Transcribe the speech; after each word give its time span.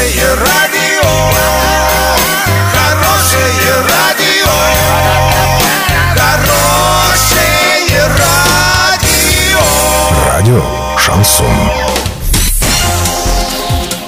Хорошее 0.00 0.34
радио, 0.34 1.10
хорошее 2.72 3.74
радио, 3.86 4.54
хорошее 6.14 8.06
радио. 8.16 9.60
Радио 10.26 10.62
Шансон. 10.96 11.46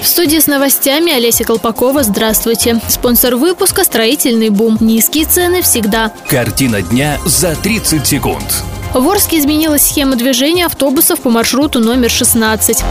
В 0.01 0.07
студии 0.07 0.39
с 0.39 0.47
новостями 0.47 1.13
Олеся 1.13 1.45
Колпакова. 1.45 2.03
Здравствуйте. 2.05 2.81
Спонсор 2.89 3.37
выпуска 3.37 3.85
«Строительный 3.85 4.49
бум». 4.49 4.79
Низкие 4.81 5.27
цены 5.27 5.61
всегда. 5.61 6.11
Картина 6.27 6.81
дня 6.81 7.19
за 7.27 7.55
30 7.55 8.07
секунд. 8.07 8.65
В 8.95 9.09
Орске 9.09 9.39
изменилась 9.39 9.89
схема 9.89 10.17
движения 10.17 10.67
автобусов 10.67 11.21
по 11.21 11.31
маршруту 11.31 11.81
номер 11.81 12.11
16. 12.11 12.85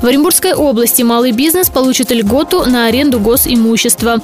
В 0.00 0.06
Оренбургской 0.06 0.54
области 0.54 1.02
малый 1.02 1.32
бизнес 1.32 1.68
получит 1.68 2.12
льготу 2.12 2.70
на 2.70 2.86
аренду 2.86 3.18
госимущества. 3.18 4.20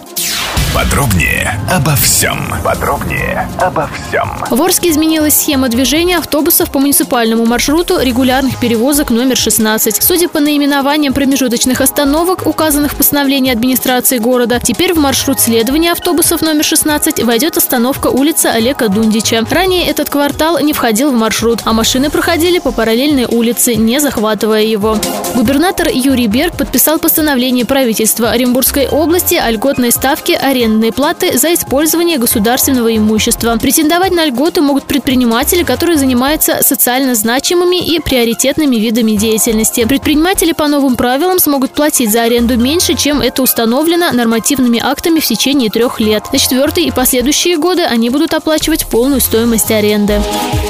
Подробнее 0.77 1.59
обо 1.71 1.97
всем. 1.97 2.53
Подробнее 2.63 3.49
обо 3.59 3.89
всем. 3.89 4.31
В 4.51 4.63
Орске 4.63 4.91
изменилась 4.91 5.35
схема 5.35 5.71
движения 5.71 6.19
автобусов 6.19 6.71
по 6.71 6.79
муниципальному 6.79 7.47
маршруту 7.47 7.99
регулярных 7.99 8.61
перевозок 8.61 9.09
номер 9.09 9.39
16. 9.39 10.03
Судя 10.03 10.29
по 10.29 10.39
наименованиям 10.39 11.15
промежуточных 11.15 11.81
остановок, 11.81 12.47
указанных 12.47 12.93
в 12.93 12.97
постановлении 12.97 13.51
администрации 13.51 14.19
города, 14.19 14.61
теперь 14.63 14.93
в 14.93 14.99
маршрут 14.99 15.41
следования 15.41 15.93
автобусов 15.93 16.43
номер 16.43 16.63
16 16.63 17.25
войдет 17.25 17.57
остановка 17.57 18.09
улица 18.09 18.51
Олега 18.51 18.91
Дундича. 18.91 19.47
Ранее 19.51 19.87
этот 19.87 20.11
квартал 20.11 20.59
не 20.61 20.75
входил 20.75 21.11
в 21.11 21.15
маршрут, 21.15 21.61
а 21.65 21.73
машины 21.73 22.11
проходили 22.11 22.59
по 22.59 22.71
параллельной 22.71 23.25
улице, 23.25 23.77
не 23.77 23.99
захватывая 23.99 24.65
его. 24.65 24.99
Губернатор 25.35 25.89
Юрий 25.89 26.27
Берг 26.27 26.55
подписал 26.59 26.99
постановление 26.99 27.65
правительства 27.65 28.31
Оренбургской 28.31 28.89
области 28.89 29.37
о 29.37 29.51
льготной 29.51 29.91
ставке 29.91 30.37
аренды 30.37 30.66
арендные 30.67 30.93
платы 30.93 31.39
за 31.39 31.55
использование 31.55 32.19
государственного 32.19 32.95
имущества. 32.97 33.57
Претендовать 33.57 34.13
на 34.13 34.25
льготы 34.25 34.61
могут 34.61 34.85
предприниматели, 34.85 35.63
которые 35.63 35.97
занимаются 35.97 36.59
социально 36.63 37.15
значимыми 37.15 37.77
и 37.77 38.01
приоритетными 38.01 38.77
видами 38.77 39.13
деятельности. 39.13 39.85
Предприниматели 39.85 40.53
по 40.53 40.67
новым 40.67 40.97
правилам 40.97 41.39
смогут 41.39 41.71
платить 41.71 42.11
за 42.11 42.23
аренду 42.23 42.57
меньше, 42.57 42.95
чем 42.95 43.21
это 43.21 43.43
установлено 43.43 44.11
нормативными 44.11 44.81
актами 44.83 45.21
в 45.21 45.25
течение 45.25 45.71
трех 45.71 46.01
лет. 46.01 46.25
На 46.33 46.39
четвертый 46.39 46.85
и 46.85 46.91
последующие 46.91 47.57
годы 47.59 47.83
они 47.83 48.11
будут 48.11 48.35
оплачивать 48.35 48.87
полную 48.87 49.21
стоимость 49.21 49.71
аренды. 49.71 50.21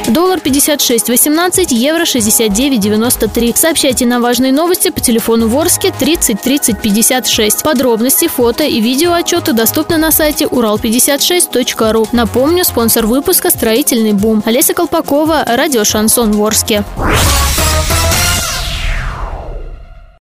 Доллар 0.08 0.38
56.18, 0.38 1.74
евро 1.74 2.02
69.93. 2.02 3.56
Сообщайте 3.56 4.06
на 4.06 4.20
важные 4.20 4.52
новости 4.52 4.90
по 4.90 5.00
телефону 5.00 5.48
Ворске 5.48 5.92
30 5.98 6.40
30 6.40 6.80
56. 6.80 7.62
Подробности, 7.62 8.28
фото 8.28 8.64
и 8.64 8.80
видео 8.80 9.14
отчеты 9.14 9.52
доступны 9.52 9.85
доступны 9.86 9.98
на 9.98 10.10
сайте 10.10 10.46
урал56.ру. 10.46 12.08
Напомню, 12.12 12.64
спонсор 12.64 13.06
выпуска 13.06 13.50
«Строительный 13.50 14.12
бум». 14.14 14.42
Олеся 14.44 14.74
Колпакова, 14.74 15.44
радио 15.46 15.84
«Шансон 15.84 16.32
Ворске». 16.32 16.84